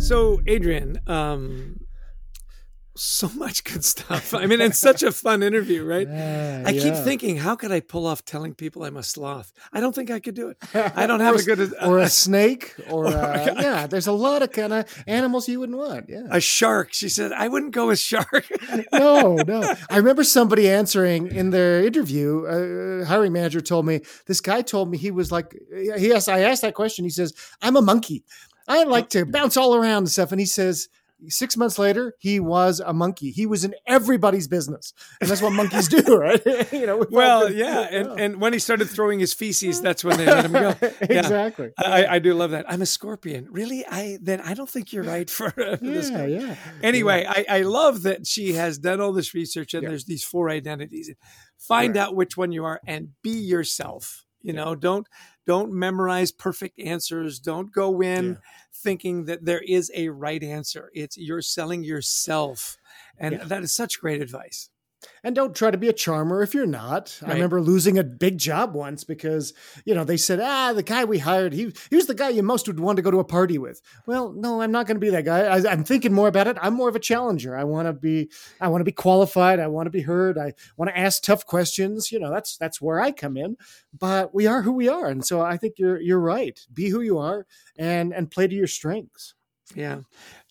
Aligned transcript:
So, 0.00 0.40
Adrian, 0.46 0.98
um, 1.06 1.80
so 2.96 3.28
much 3.36 3.62
good 3.64 3.84
stuff. 3.84 4.34
I 4.34 4.46
mean, 4.46 4.60
it's 4.60 4.78
such 4.78 5.02
a 5.02 5.12
fun 5.12 5.42
interview, 5.42 5.84
right? 5.84 6.08
Uh, 6.20 6.62
I 6.66 6.72
keep 6.72 6.84
yeah. 6.94 7.04
thinking, 7.04 7.36
how 7.38 7.56
could 7.56 7.72
I 7.72 7.80
pull 7.80 8.06
off 8.06 8.24
telling 8.24 8.54
people 8.54 8.84
I'm 8.84 8.96
a 8.96 9.02
sloth? 9.02 9.52
I 9.72 9.80
don't 9.80 9.94
think 9.94 10.10
I 10.10 10.20
could 10.20 10.34
do 10.34 10.48
it. 10.50 10.58
I 10.74 11.06
don't 11.06 11.20
have 11.20 11.36
a 11.40 11.42
good 11.42 11.72
or 11.82 11.98
a 11.98 12.08
snake, 12.08 12.74
or, 12.90 13.06
Or- 13.06 13.16
uh, 13.16 13.54
yeah. 13.60 13.86
There's 13.86 14.06
a 14.06 14.12
lot 14.12 14.42
of 14.42 14.52
kind 14.52 14.72
of 14.72 14.84
animals 15.06 15.48
you 15.48 15.60
wouldn't 15.60 15.78
want. 15.78 16.06
Yeah. 16.08 16.24
a 16.30 16.40
shark. 16.40 16.92
She 16.92 17.08
said, 17.08 17.32
I 17.32 17.48
wouldn't 17.48 17.72
go 17.72 17.86
with 17.86 17.98
shark. 17.98 18.46
no, 18.92 19.36
no. 19.36 19.74
I 19.88 19.96
remember 19.96 20.24
somebody 20.24 20.68
answering 20.68 21.28
in 21.28 21.50
their 21.50 21.82
interview. 21.84 22.44
A 22.44 23.04
hiring 23.06 23.32
manager 23.32 23.60
told 23.60 23.86
me 23.86 24.00
this 24.26 24.40
guy 24.40 24.60
told 24.62 24.90
me 24.90 24.98
he 24.98 25.10
was 25.10 25.30
like, 25.32 25.54
he 25.74 26.12
asked, 26.12 26.28
I 26.28 26.40
asked 26.40 26.62
that 26.62 26.74
question. 26.74 27.04
He 27.04 27.10
says, 27.10 27.32
"I'm 27.62 27.76
a 27.76 27.82
monkey. 27.82 28.24
I 28.70 28.84
like 28.84 29.10
to 29.10 29.26
bounce 29.26 29.56
all 29.56 29.74
around 29.74 29.98
and 30.04 30.10
stuff." 30.10 30.32
And 30.32 30.40
he 30.40 30.46
says. 30.46 30.88
Six 31.28 31.54
months 31.54 31.78
later, 31.78 32.14
he 32.18 32.40
was 32.40 32.80
a 32.80 32.94
monkey. 32.94 33.30
He 33.30 33.44
was 33.44 33.62
in 33.62 33.74
everybody's 33.86 34.48
business, 34.48 34.94
and 35.20 35.28
that's 35.28 35.42
what 35.42 35.50
monkeys 35.52 35.86
do, 35.86 36.00
right? 36.18 36.42
you 36.72 36.86
know. 36.86 37.04
well, 37.10 37.46
been- 37.46 37.58
yeah. 37.58 37.80
And, 37.90 38.18
and 38.18 38.40
when 38.40 38.54
he 38.54 38.58
started 38.58 38.86
throwing 38.88 39.18
his 39.20 39.34
feces, 39.34 39.82
that's 39.82 40.02
when 40.02 40.16
they 40.16 40.24
let 40.24 40.46
him 40.46 40.52
go. 40.52 40.74
Yeah. 40.80 41.18
exactly. 41.18 41.72
I, 41.76 42.06
I 42.06 42.18
do 42.20 42.32
love 42.32 42.52
that. 42.52 42.64
I'm 42.72 42.80
a 42.80 42.86
scorpion. 42.86 43.48
Really? 43.50 43.84
I 43.86 44.16
then 44.22 44.40
I 44.40 44.54
don't 44.54 44.70
think 44.70 44.94
you're 44.94 45.04
right 45.04 45.28
for 45.28 45.52
this. 45.82 46.08
Yeah, 46.08 46.24
yeah. 46.24 46.56
Anyway, 46.82 47.26
I, 47.28 47.44
I 47.50 47.60
love 47.64 48.04
that 48.04 48.26
she 48.26 48.54
has 48.54 48.78
done 48.78 49.02
all 49.02 49.12
this 49.12 49.34
research 49.34 49.74
and 49.74 49.86
there's 49.86 50.06
these 50.06 50.24
four 50.24 50.48
identities. 50.48 51.10
Find 51.58 51.96
Right. 51.96 52.00
out 52.02 52.16
which 52.16 52.38
one 52.38 52.50
you 52.50 52.64
are 52.64 52.80
and 52.86 53.10
be 53.22 53.32
yourself. 53.32 54.24
You 54.42 54.52
know, 54.52 54.74
don't 54.74 55.06
don't 55.46 55.72
memorize 55.72 56.32
perfect 56.32 56.78
answers. 56.80 57.38
Don't 57.38 57.72
go 57.72 58.00
in 58.02 58.30
Yeah. 58.30 58.34
thinking 58.72 59.24
that 59.26 59.44
there 59.44 59.60
is 59.60 59.90
a 59.94 60.08
right 60.08 60.42
answer. 60.42 60.90
It's 60.94 61.16
you're 61.18 61.42
selling 61.42 61.82
yourself. 61.84 62.78
And 63.18 63.34
Yeah. 63.34 63.44
that 63.44 63.62
is 63.62 63.72
such 63.72 64.00
great 64.00 64.22
advice. 64.22 64.70
And 65.22 65.34
don't 65.34 65.54
try 65.54 65.70
to 65.70 65.78
be 65.78 65.88
a 65.88 65.94
charmer 65.94 66.42
if 66.42 66.54
you're 66.54 66.66
not. 66.66 67.18
I 67.24 67.32
remember 67.32 67.60
losing 67.60 67.98
a 67.98 68.04
big 68.04 68.38
job 68.38 68.74
once 68.74 69.04
because, 69.04 69.54
you 69.84 69.94
know, 69.94 70.04
they 70.04 70.16
said, 70.16 70.40
ah, 70.40 70.72
the 70.72 70.82
guy 70.82 71.04
we 71.04 71.18
hired, 71.18 71.52
he, 71.52 71.72
he 71.88 71.96
was 71.96 72.06
the 72.06 72.14
guy 72.14 72.30
you 72.30 72.42
most 72.42 72.66
would 72.66 72.80
want 72.80 72.96
to 72.96 73.02
go 73.02 73.10
to 73.10 73.18
a 73.18 73.24
party 73.24 73.58
with. 73.58 73.80
Well, 74.06 74.32
no, 74.32 74.60
I'm 74.60 74.72
not 74.72 74.86
going 74.86 74.96
to 74.96 75.00
be 75.00 75.10
that 75.10 75.24
guy. 75.24 75.40
I, 75.40 75.70
I'm 75.70 75.84
thinking 75.84 76.12
more 76.12 76.28
about 76.28 76.48
it. 76.48 76.56
I'm 76.60 76.74
more 76.74 76.88
of 76.88 76.96
a 76.96 77.00
challenger. 77.00 77.56
I 77.56 77.64
want 77.64 77.86
to 77.86 77.92
be, 77.92 78.30
I 78.60 78.68
want 78.68 78.80
to 78.80 78.84
be 78.84 78.92
qualified. 78.92 79.58
I 79.58 79.68
want 79.68 79.86
to 79.86 79.90
be 79.90 80.02
heard. 80.02 80.38
I 80.38 80.54
want 80.76 80.90
to 80.90 80.98
ask 80.98 81.22
tough 81.22 81.46
questions. 81.46 82.12
You 82.12 82.18
know, 82.18 82.30
that's, 82.30 82.56
that's 82.56 82.80
where 82.80 83.00
I 83.00 83.12
come 83.12 83.36
in, 83.36 83.56
but 83.98 84.34
we 84.34 84.46
are 84.46 84.62
who 84.62 84.72
we 84.72 84.88
are. 84.88 85.08
And 85.08 85.24
so 85.24 85.40
I 85.40 85.56
think 85.56 85.74
you're, 85.78 86.00
you're 86.00 86.20
right. 86.20 86.58
Be 86.72 86.88
who 86.88 87.00
you 87.00 87.18
are 87.18 87.46
and, 87.76 88.12
and 88.12 88.30
play 88.30 88.46
to 88.46 88.54
your 88.54 88.66
strengths. 88.66 89.34
Yeah. 89.74 90.00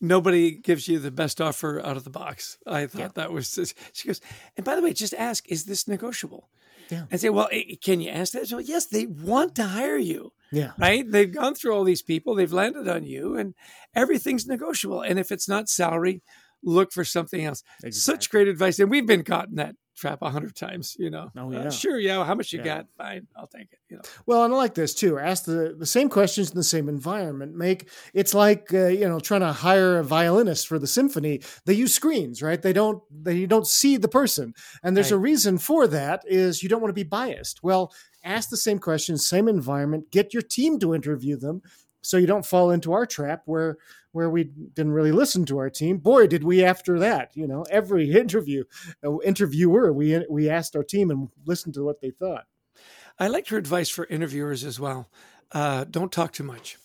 Nobody 0.02 0.52
gives 0.52 0.88
you 0.88 1.00
the 1.00 1.12
best 1.12 1.42
offer 1.42 1.80
out 1.86 1.98
of 1.98 2.04
the 2.04 2.10
box. 2.10 2.58
I 2.66 2.86
thought 2.88 3.00
Yeah. 3.00 3.08
that 3.16 3.32
was 3.32 3.52
just, 3.52 3.76
she 3.94 4.08
goes, 4.08 4.22
and 4.56 4.66
by 4.66 4.76
the 4.76 4.82
way, 4.82 4.94
just 4.94 5.14
ask, 5.14 5.50
is 5.50 5.66
this 5.66 5.88
negotiable? 5.88 6.50
Yeah. 6.90 7.06
I 7.12 7.18
say, 7.18 7.30
well, 7.30 7.50
eh, 7.52 7.76
can 7.84 8.02
you 8.02 8.10
ask 8.10 8.34
that? 8.34 8.48
So 8.48 8.58
yes, 8.58 8.86
they 8.88 9.06
want 9.06 9.56
to 9.56 9.64
hire 9.66 9.98
you, 9.98 10.32
Yeah. 10.52 10.72
right? 10.78 11.10
They've 11.10 11.32
gone 11.32 11.54
through 11.56 11.74
all 11.74 11.84
these 11.84 12.02
people, 12.02 12.34
they've 12.36 12.52
landed 12.52 12.88
on 12.88 13.06
you, 13.06 13.36
and 13.36 13.54
everything's 13.94 14.48
negotiable. 14.48 15.02
And 15.02 15.20
if 15.20 15.32
it's 15.32 15.48
not 15.48 15.70
salary, 15.70 16.22
look 16.64 16.92
for 16.92 17.06
something 17.06 17.44
else. 17.46 17.64
Such 17.92 18.30
great 18.30 18.48
advice. 18.48 18.80
And 18.80 18.90
we've 18.90 19.06
been 19.06 19.24
caught 19.24 19.50
in 19.50 19.56
that 19.56 19.76
trap 20.00 20.20
a 20.22 20.30
hundred 20.30 20.56
times, 20.56 20.96
you 21.00 21.10
know. 21.10 21.30
Oh, 21.38 21.52
Uh, 21.54 21.70
sure, 21.70 22.00
yeah. 22.00 22.24
How 22.26 22.34
much 22.36 22.54
you 22.54 22.60
Yeah. 22.60 22.66
got? 22.66 22.88
Fine, 22.98 23.28
I'll 23.36 23.48
take 23.48 23.68
it. 23.72 23.80
You 23.90 23.98
know. 23.98 24.02
Well, 24.26 24.44
and 24.46 24.54
I 24.54 24.58
like 24.58 24.74
this 24.74 24.94
too. 24.94 25.20
Ask 25.20 25.46
the, 25.46 25.76
the 25.78 25.86
same 25.86 26.10
questions 26.10 26.50
in 26.52 26.56
the 26.56 26.64
same 26.64 26.90
environment. 26.90 27.56
Make 27.56 27.90
it's 28.14 28.34
like 28.34 28.74
uh, 28.74 28.88
you 28.88 29.08
know 29.08 29.20
trying 29.20 29.42
to 29.42 29.52
hire 29.54 30.00
a 30.00 30.04
violinist 30.04 30.68
for 30.68 30.80
the 30.80 30.88
symphony. 30.88 31.42
They 31.66 31.74
use 31.74 31.94
screens, 31.94 32.42
right? 32.42 32.62
They 32.62 32.74
don't 32.74 33.02
they 33.12 33.36
you 33.36 33.48
don't 33.48 33.68
see 33.68 33.98
the 33.98 34.08
person, 34.08 34.54
and 34.84 34.96
there's 34.96 35.12
a 35.12 35.18
reason 35.18 35.58
for 35.58 35.88
that. 35.88 36.24
Is 36.28 36.64
you 36.64 36.70
don't 36.70 36.82
want 36.82 36.90
to 36.90 36.94
be 36.94 37.04
biased. 37.04 37.62
Well, 37.64 37.94
ask 38.24 38.50
the 38.50 38.58
same 38.58 38.80
questions, 38.80 39.28
same 39.28 39.48
environment. 39.48 40.12
Get 40.12 40.34
your 40.34 40.42
team 40.44 40.80
to 40.80 40.94
interview 40.94 41.38
them, 41.38 41.62
so 42.02 42.18
you 42.18 42.28
don't 42.28 42.46
fall 42.46 42.72
into 42.72 42.94
our 42.94 43.06
trap 43.06 43.44
where 43.46 43.78
where 44.12 44.30
we 44.30 44.44
didn't 44.44 44.94
really 44.94 45.12
listen 45.12 45.46
to 45.46 45.60
our 45.60 45.70
team. 45.70 45.98
Boy, 45.98 46.26
did 46.26 46.44
we 46.44 46.64
after 46.64 46.98
that. 47.00 47.32
You 47.36 47.48
know, 47.48 47.64
every 47.70 48.12
interview 48.16 48.64
uh, 49.06 49.20
interviewer 49.22 49.94
we 49.94 50.26
we 50.30 50.50
asked 50.50 50.76
our 50.76 50.84
team 50.84 51.12
and 51.12 51.30
listened 51.46 51.76
to 51.76 51.84
what 51.84 52.02
they 52.02 52.12
thought. 52.12 52.46
I 53.20 53.28
like 53.28 53.48
her 53.50 53.58
advice 53.58 53.90
for 53.90 54.06
interviewers 54.06 54.64
as 54.64 54.80
well. 54.80 55.10
Uh, 55.52 55.84
don't 55.84 56.12
talk 56.12 56.32
too 56.32 56.44
much. 56.44 56.78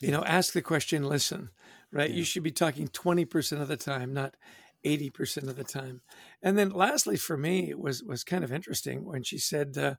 You 0.00 0.10
know, 0.10 0.24
ask 0.24 0.52
the 0.52 0.62
question, 0.62 1.08
listen, 1.08 1.50
right? 1.92 2.10
You 2.10 2.24
should 2.24 2.42
be 2.42 2.50
talking 2.50 2.88
20% 2.88 3.60
of 3.60 3.68
the 3.68 3.76
time, 3.76 4.12
not 4.12 4.36
80% 4.84 5.48
of 5.48 5.56
the 5.56 5.64
time. 5.64 6.02
And 6.42 6.58
then 6.58 6.70
lastly, 6.70 7.16
for 7.16 7.36
me, 7.36 7.70
it 7.70 7.78
was, 7.78 8.02
was 8.02 8.24
kind 8.24 8.44
of 8.44 8.52
interesting 8.52 9.04
when 9.04 9.22
she 9.22 9.38
said, 9.38 9.78
uh, 9.78 9.94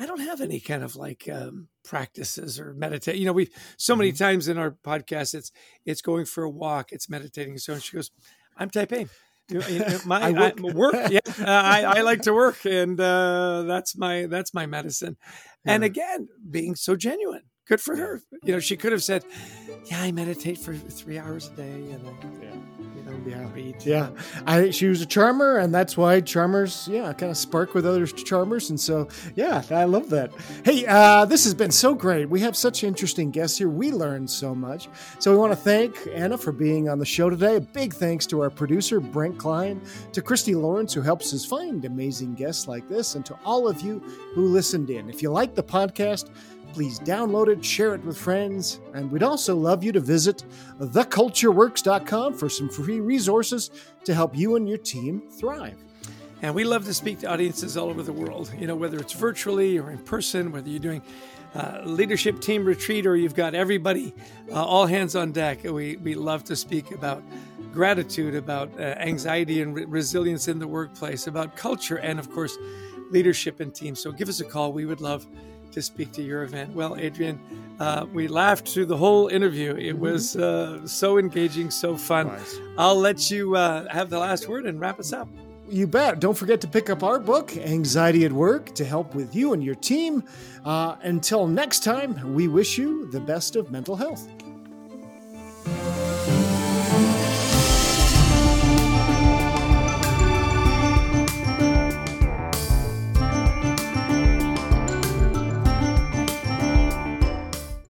I 0.00 0.06
don't 0.06 0.20
have 0.20 0.40
any 0.40 0.58
kind 0.60 0.82
of 0.82 0.96
like 0.96 1.28
um, 1.30 1.68
practices 1.84 2.58
or 2.58 2.72
meditate. 2.74 3.16
You 3.16 3.26
know, 3.26 3.32
we 3.34 3.50
so 3.76 3.94
many 3.94 4.12
times 4.12 4.48
in 4.48 4.58
our 4.58 4.70
podcast, 4.72 5.34
it's 5.34 5.52
it's 5.84 6.00
going 6.02 6.24
for 6.24 6.42
a 6.44 6.50
walk, 6.50 6.90
it's 6.92 7.08
meditating. 7.08 7.58
So 7.58 7.78
she 7.78 7.96
goes, 7.96 8.10
"I'm 8.56 8.70
Type 8.70 8.92
A. 8.92 9.06
You 9.48 9.58
know, 9.60 10.00
my 10.06 10.20
I 10.22 10.28
I 10.28 10.32
work. 10.32 10.60
work. 10.74 11.10
yeah, 11.10 11.20
uh, 11.40 11.44
I, 11.46 11.82
I 11.98 12.00
like 12.02 12.22
to 12.22 12.32
work, 12.32 12.64
and 12.64 12.98
uh, 13.00 13.62
that's 13.62 13.96
my 13.96 14.26
that's 14.26 14.54
my 14.54 14.66
medicine. 14.66 15.16
And 15.64 15.84
again, 15.84 16.28
being 16.50 16.74
so 16.76 16.96
genuine, 16.96 17.42
good 17.68 17.80
for 17.80 17.94
her. 17.96 18.22
You 18.42 18.52
know, 18.54 18.60
she 18.60 18.76
could 18.76 18.92
have 18.92 19.02
said, 19.04 19.24
"Yeah, 19.90 20.00
I 20.02 20.12
meditate 20.12 20.58
for 20.58 20.74
three 20.74 21.18
hours 21.18 21.48
a 21.48 21.56
day, 21.56 21.90
and 21.90 22.06
I, 22.06 22.12
Yeah. 22.42 22.54
you 22.96 23.02
know, 23.04 23.20
Yeah. 23.26 23.39
Read." 23.60 23.84
Yeah, 23.84 24.10
I 24.46 24.70
she 24.70 24.88
was 24.88 25.02
a 25.02 25.06
charmer, 25.06 25.58
and 25.58 25.74
that's 25.74 25.96
why 25.96 26.20
charmers, 26.20 26.88
yeah, 26.90 27.12
kind 27.12 27.30
of 27.30 27.36
spark 27.36 27.74
with 27.74 27.86
other 27.86 28.06
charmers, 28.06 28.70
and 28.70 28.78
so 28.78 29.08
yeah, 29.36 29.62
I 29.70 29.84
love 29.84 30.10
that. 30.10 30.30
Hey, 30.64 30.84
uh, 30.86 31.24
this 31.24 31.44
has 31.44 31.54
been 31.54 31.70
so 31.70 31.94
great. 31.94 32.28
We 32.28 32.40
have 32.40 32.56
such 32.56 32.84
interesting 32.84 33.30
guests 33.30 33.58
here. 33.58 33.68
We 33.68 33.92
learned 33.92 34.30
so 34.30 34.54
much, 34.54 34.88
so 35.18 35.30
we 35.30 35.38
want 35.38 35.52
to 35.52 35.56
thank 35.56 35.96
Anna 36.12 36.38
for 36.38 36.52
being 36.52 36.88
on 36.88 36.98
the 36.98 37.06
show 37.06 37.30
today. 37.30 37.56
A 37.56 37.60
big 37.60 37.94
thanks 37.94 38.26
to 38.26 38.40
our 38.42 38.50
producer 38.50 39.00
Brent 39.00 39.38
Klein, 39.38 39.80
to 40.12 40.22
Christy 40.22 40.54
Lawrence 40.54 40.94
who 40.94 41.02
helps 41.02 41.32
us 41.34 41.44
find 41.44 41.84
amazing 41.84 42.34
guests 42.34 42.66
like 42.68 42.88
this, 42.88 43.14
and 43.14 43.24
to 43.26 43.38
all 43.44 43.68
of 43.68 43.80
you 43.80 44.00
who 44.34 44.46
listened 44.46 44.90
in. 44.90 45.08
If 45.08 45.22
you 45.22 45.30
like 45.30 45.54
the 45.54 45.62
podcast. 45.62 46.30
Please 46.72 47.00
download 47.00 47.48
it, 47.48 47.64
share 47.64 47.94
it 47.94 48.04
with 48.04 48.16
friends, 48.16 48.80
and 48.94 49.10
we'd 49.10 49.22
also 49.22 49.56
love 49.56 49.82
you 49.82 49.92
to 49.92 50.00
visit 50.00 50.44
thecultureworks.com 50.78 52.34
for 52.34 52.48
some 52.48 52.68
free 52.68 53.00
resources 53.00 53.70
to 54.04 54.14
help 54.14 54.36
you 54.36 54.56
and 54.56 54.68
your 54.68 54.78
team 54.78 55.22
thrive. 55.30 55.76
And 56.42 56.54
we 56.54 56.64
love 56.64 56.84
to 56.86 56.94
speak 56.94 57.18
to 57.20 57.30
audiences 57.30 57.76
all 57.76 57.90
over 57.90 58.02
the 58.02 58.12
world, 58.12 58.52
you 58.58 58.66
know, 58.66 58.76
whether 58.76 58.98
it's 58.98 59.12
virtually 59.12 59.78
or 59.78 59.90
in 59.90 59.98
person, 59.98 60.52
whether 60.52 60.68
you're 60.68 60.78
doing 60.78 61.02
uh, 61.54 61.82
leadership 61.84 62.40
team 62.40 62.64
retreat 62.64 63.06
or 63.06 63.16
you've 63.16 63.34
got 63.34 63.54
everybody, 63.54 64.14
uh, 64.50 64.64
all 64.64 64.86
hands 64.86 65.16
on 65.16 65.32
deck. 65.32 65.64
We, 65.64 65.96
we 65.96 66.14
love 66.14 66.44
to 66.44 66.56
speak 66.56 66.92
about 66.92 67.22
gratitude, 67.72 68.34
about 68.34 68.70
uh, 68.78 68.82
anxiety 68.82 69.60
and 69.60 69.74
re- 69.74 69.84
resilience 69.84 70.48
in 70.48 70.58
the 70.58 70.66
workplace, 70.66 71.26
about 71.26 71.56
culture, 71.56 71.96
and 71.96 72.18
of 72.18 72.30
course, 72.30 72.56
leadership 73.10 73.60
and 73.60 73.74
team. 73.74 73.94
So 73.94 74.12
give 74.12 74.28
us 74.28 74.40
a 74.40 74.44
call. 74.44 74.72
We 74.72 74.86
would 74.86 75.00
love 75.00 75.26
to 75.72 75.82
speak 75.82 76.12
to 76.12 76.22
your 76.22 76.42
event. 76.42 76.74
Well, 76.74 76.96
Adrian, 76.96 77.38
uh, 77.78 78.06
we 78.12 78.28
laughed 78.28 78.68
through 78.68 78.86
the 78.86 78.96
whole 78.96 79.28
interview. 79.28 79.76
It 79.76 79.98
was 79.98 80.36
uh, 80.36 80.86
so 80.86 81.18
engaging, 81.18 81.70
so 81.70 81.96
fun. 81.96 82.26
Nice. 82.26 82.58
I'll 82.76 82.98
let 82.98 83.30
you 83.30 83.56
uh, 83.56 83.86
have 83.88 84.10
the 84.10 84.18
last 84.18 84.48
word 84.48 84.66
and 84.66 84.80
wrap 84.80 84.98
us 84.98 85.12
up. 85.12 85.28
You 85.68 85.86
bet. 85.86 86.18
Don't 86.18 86.36
forget 86.36 86.60
to 86.62 86.68
pick 86.68 86.90
up 86.90 87.04
our 87.04 87.20
book, 87.20 87.56
Anxiety 87.56 88.24
at 88.24 88.32
Work, 88.32 88.74
to 88.74 88.84
help 88.84 89.14
with 89.14 89.36
you 89.36 89.52
and 89.52 89.62
your 89.62 89.76
team. 89.76 90.24
Uh, 90.64 90.96
until 91.02 91.46
next 91.46 91.84
time, 91.84 92.34
we 92.34 92.48
wish 92.48 92.76
you 92.76 93.08
the 93.12 93.20
best 93.20 93.54
of 93.54 93.70
mental 93.70 93.94
health. 93.94 94.28